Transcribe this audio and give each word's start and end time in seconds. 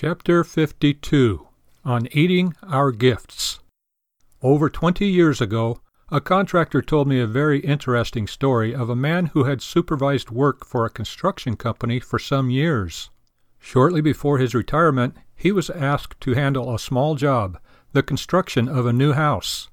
Chapter 0.00 0.44
52 0.44 1.48
On 1.84 2.06
Eating 2.12 2.54
Our 2.62 2.92
Gifts. 2.92 3.58
Over 4.40 4.70
twenty 4.70 5.08
years 5.08 5.40
ago, 5.40 5.80
a 6.08 6.20
contractor 6.20 6.80
told 6.80 7.08
me 7.08 7.18
a 7.18 7.26
very 7.26 7.58
interesting 7.58 8.28
story 8.28 8.72
of 8.72 8.88
a 8.88 8.94
man 8.94 9.26
who 9.26 9.42
had 9.42 9.60
supervised 9.60 10.30
work 10.30 10.64
for 10.64 10.84
a 10.84 10.88
construction 10.88 11.56
company 11.56 11.98
for 11.98 12.20
some 12.20 12.48
years. 12.48 13.10
Shortly 13.58 14.00
before 14.00 14.38
his 14.38 14.54
retirement, 14.54 15.16
he 15.34 15.50
was 15.50 15.68
asked 15.68 16.20
to 16.20 16.34
handle 16.34 16.72
a 16.72 16.78
small 16.78 17.16
job, 17.16 17.58
the 17.92 18.04
construction 18.04 18.68
of 18.68 18.86
a 18.86 18.92
new 18.92 19.14
house. 19.14 19.68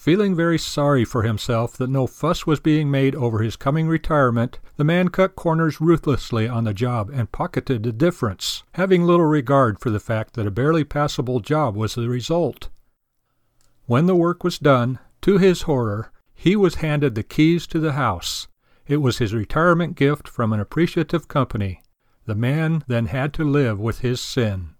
Feeling 0.00 0.34
very 0.34 0.56
sorry 0.58 1.04
for 1.04 1.24
himself 1.24 1.76
that 1.76 1.90
no 1.90 2.06
fuss 2.06 2.46
was 2.46 2.58
being 2.58 2.90
made 2.90 3.14
over 3.14 3.40
his 3.40 3.54
coming 3.54 3.86
retirement, 3.86 4.58
the 4.78 4.82
man 4.82 5.10
cut 5.10 5.36
corners 5.36 5.78
ruthlessly 5.78 6.48
on 6.48 6.64
the 6.64 6.72
job 6.72 7.10
and 7.12 7.30
pocketed 7.30 7.82
the 7.82 7.92
difference, 7.92 8.62
having 8.72 9.02
little 9.04 9.26
regard 9.26 9.78
for 9.78 9.90
the 9.90 10.00
fact 10.00 10.32
that 10.32 10.46
a 10.46 10.50
barely 10.50 10.84
passable 10.84 11.40
job 11.40 11.76
was 11.76 11.96
the 11.96 12.08
result. 12.08 12.70
When 13.84 14.06
the 14.06 14.14
work 14.14 14.42
was 14.42 14.58
done, 14.58 14.98
to 15.20 15.36
his 15.36 15.62
horror, 15.68 16.10
he 16.32 16.56
was 16.56 16.76
handed 16.76 17.14
the 17.14 17.22
keys 17.22 17.66
to 17.66 17.78
the 17.78 17.92
house. 17.92 18.48
It 18.86 19.02
was 19.02 19.18
his 19.18 19.34
retirement 19.34 19.96
gift 19.96 20.28
from 20.28 20.54
an 20.54 20.60
appreciative 20.60 21.28
company. 21.28 21.82
The 22.24 22.34
man 22.34 22.84
then 22.86 23.04
had 23.08 23.34
to 23.34 23.44
live 23.44 23.78
with 23.78 23.98
his 23.98 24.18
sin. 24.18 24.70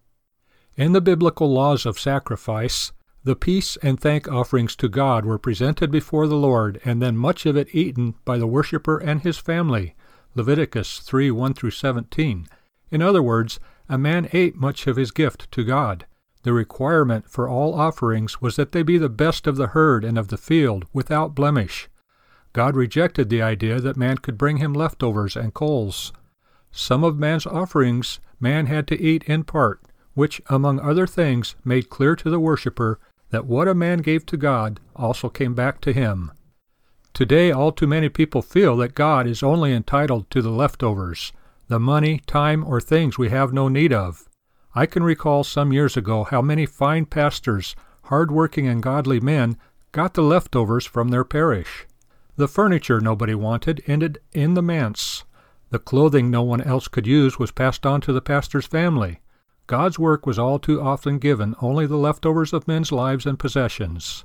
In 0.79 0.93
the 0.93 1.03
biblical 1.03 1.53
laws 1.53 1.85
of 1.85 2.01
sacrifice, 2.01 2.93
the 3.23 3.37
peace 3.37 3.77
and 3.83 4.01
thank 4.01 4.27
offerings 4.29 4.75
to 4.77 4.89
God 4.89 5.27
were 5.27 5.39
presented 5.39 5.91
before 5.91 6.27
the 6.27 6.37
Lord, 6.37 6.81
and 6.87 7.03
then 7.03 7.19
much 7.19 7.45
of 7.45 7.55
it 7.55 7.75
eaten 7.75 8.15
by 8.25 8.39
the 8.39 8.47
worshipper 8.47 8.97
and 8.97 9.21
his 9.21 9.37
family. 9.37 9.95
Leviticus 10.35 11.01
3 11.01 11.31
1 11.31 11.53
through 11.53 11.73
17. 11.73 12.49
In 12.91 13.03
other 13.03 13.23
words, 13.23 13.61
a 13.91 13.99
man 13.99 14.29
ate 14.33 14.57
much 14.57 14.87
of 14.87 14.97
his 14.97 15.11
gift 15.11 15.51
to 15.53 15.65
God. 15.65 16.07
The 16.45 16.55
requirement 16.55 17.29
for 17.29 17.47
all 17.47 17.75
offerings 17.75 18.41
was 18.41 18.57
that 18.57 18.73
they 18.73 18.83
be 18.83 18.97
the 18.97 19.11
best 19.11 19.47
of 19.47 19.57
the 19.57 19.69
herd 19.69 20.03
and 20.03 20.17
of 20.17 20.29
the 20.29 20.39
field, 20.39 20.87
without 20.95 21.35
blemish. 21.35 21.91
God 22.55 22.75
rejected 22.75 23.29
the 23.29 23.43
idea 23.43 23.81
that 23.81 23.99
man 23.99 24.17
could 24.17 24.39
bring 24.39 24.57
him 24.57 24.73
leftovers 24.73 25.37
and 25.37 25.53
coals. 25.53 26.15
Some 26.73 27.05
of 27.05 27.19
man's 27.19 27.47
offerings 27.47 28.19
man 28.41 28.67
had 28.67 28.87
to 28.89 29.01
eat 29.01 29.25
in 29.25 29.45
part, 29.45 29.83
which, 30.15 30.41
among 30.49 30.81
other 30.81 31.07
things, 31.07 31.55
made 31.65 31.91
clear 31.91 32.17
to 32.17 32.31
the 32.31 32.41
worshipper 32.41 32.99
that 33.31 33.47
what 33.47 33.69
a 33.69 33.75
man 33.75 33.99
gave 33.99 34.27
to 34.27 34.37
God 34.37 34.81
also 34.95 35.29
came 35.29 35.55
back 35.55 35.81
to 35.83 35.93
him. 35.93 36.33
Today, 37.13 37.51
all 37.51 37.73
too 37.73 37.87
many 37.87 38.09
people 38.09 38.43
feel 38.43 38.77
that 38.77 38.95
God 38.95 39.27
is 39.27 39.43
only 39.43 39.73
entitled 39.73 40.31
to 40.31 40.43
the 40.43 40.51
leftovers, 40.51 41.33
the 41.69 41.81
money, 41.81 42.23
time, 42.27 42.65
or 42.65 42.81
things 42.81 43.19
we 43.19 43.29
have 43.31 43.53
no 43.53 43.69
need 43.69 43.93
of. 43.93 44.29
I 44.75 44.87
can 44.87 45.03
recall 45.03 45.43
some 45.43 45.73
years 45.73 45.97
ago 45.97 46.25
how 46.25 46.41
many 46.41 46.67
fine 46.67 47.07
pastors, 47.07 47.75
hard-working 48.05 48.69
and 48.69 48.83
godly 48.83 49.21
men, 49.21 49.57
got 49.93 50.15
the 50.15 50.23
leftovers 50.23 50.87
from 50.87 51.09
their 51.09 51.25
parish. 51.25 51.87
The 52.37 52.49
furniture 52.49 53.01
nobody 53.01 53.35
wanted 53.35 53.83
ended 53.87 54.19
in 54.33 54.55
the 54.55 54.63
manse. 54.63 55.25
The 55.71 55.79
clothing 55.79 56.31
no 56.31 56.43
one 56.43 56.61
else 56.61 56.89
could 56.89 57.07
use 57.07 57.39
was 57.39 57.51
passed 57.51 57.85
on 57.85 58.01
to 58.03 58.13
the 58.13 58.23
pastor's 58.23 58.67
family. 58.67 59.21
God's 59.71 60.01
work 60.01 60.27
was 60.27 60.37
all 60.37 60.59
too 60.59 60.83
often 60.83 61.21
given 61.21 61.55
only 61.63 61.87
the 61.87 61.97
leftovers 61.97 62.53
of 62.53 62.67
men's 62.67 62.91
lives 62.91 63.25
and 63.25 63.39
possessions. 63.39 64.25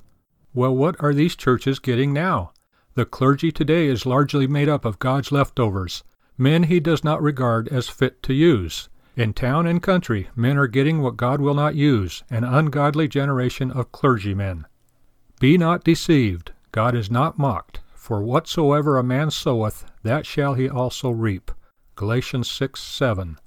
Well, 0.56 0.76
what 0.76 0.96
are 1.04 1.14
these 1.14 1.36
churches 1.36 1.78
getting 1.78 2.12
now? 2.12 2.52
The 2.96 3.06
clergy 3.06 3.52
today 3.52 3.86
is 3.86 4.08
largely 4.08 4.48
made 4.48 4.68
up 4.68 4.86
of 4.86 4.98
God's 4.98 5.32
leftovers, 5.32 6.04
men 6.36 6.64
he 6.64 6.80
does 6.80 7.04
not 7.04 7.22
regard 7.22 7.68
as 7.68 7.90
fit 7.90 8.24
to 8.24 8.34
use. 8.34 8.90
In 9.16 9.34
town 9.34 9.68
and 9.68 9.84
country, 9.84 10.30
men 10.36 10.58
are 10.58 10.66
getting 10.66 11.04
what 11.04 11.16
God 11.16 11.40
will 11.40 11.54
not 11.54 11.76
use, 11.76 12.24
an 12.32 12.44
ungodly 12.44 13.08
generation 13.08 13.70
of 13.70 13.92
clergymen. 13.92 14.66
Be 15.40 15.60
not 15.60 15.84
deceived, 15.84 16.54
God 16.72 16.96
is 16.96 17.12
not 17.12 17.38
mocked, 17.38 17.82
for 17.94 18.24
whatsoever 18.24 18.98
a 18.98 19.04
man 19.04 19.30
soweth, 19.30 19.86
that 20.02 20.26
shall 20.26 20.56
he 20.56 20.68
also 20.68 21.12
reap. 21.12 21.52
Galatians 21.96 22.50
6 22.50 22.82
7. 22.82 23.38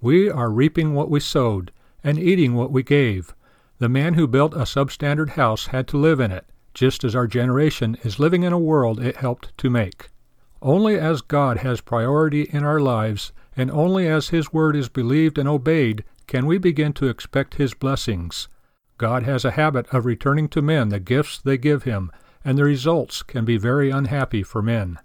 We 0.00 0.30
are 0.30 0.50
reaping 0.50 0.94
what 0.94 1.10
we 1.10 1.20
sowed, 1.20 1.72
and 2.04 2.18
eating 2.18 2.54
what 2.54 2.70
we 2.70 2.82
gave. 2.82 3.34
The 3.78 3.88
man 3.88 4.14
who 4.14 4.26
built 4.26 4.54
a 4.54 4.66
substandard 4.66 5.30
house 5.30 5.66
had 5.66 5.88
to 5.88 5.98
live 5.98 6.20
in 6.20 6.30
it, 6.30 6.46
just 6.74 7.02
as 7.02 7.16
our 7.16 7.26
generation 7.26 7.96
is 8.04 8.20
living 8.20 8.44
in 8.44 8.52
a 8.52 8.58
world 8.58 9.00
it 9.00 9.16
helped 9.16 9.56
to 9.58 9.70
make. 9.70 10.10
Only 10.62 10.98
as 10.98 11.20
God 11.20 11.58
has 11.58 11.80
priority 11.80 12.42
in 12.42 12.64
our 12.64 12.80
lives, 12.80 13.32
and 13.56 13.70
only 13.70 14.06
as 14.06 14.28
His 14.28 14.52
word 14.52 14.76
is 14.76 14.88
believed 14.88 15.38
and 15.38 15.48
obeyed, 15.48 16.04
can 16.26 16.46
we 16.46 16.58
begin 16.58 16.92
to 16.94 17.08
expect 17.08 17.54
His 17.54 17.74
blessings. 17.74 18.48
God 18.98 19.22
has 19.24 19.44
a 19.44 19.52
habit 19.52 19.86
of 19.92 20.06
returning 20.06 20.48
to 20.48 20.62
men 20.62 20.88
the 20.88 21.00
gifts 21.00 21.38
they 21.38 21.58
give 21.58 21.84
Him, 21.84 22.10
and 22.44 22.56
the 22.56 22.64
results 22.64 23.22
can 23.22 23.44
be 23.44 23.56
very 23.56 23.90
unhappy 23.90 24.42
for 24.42 24.62
men. 24.62 24.98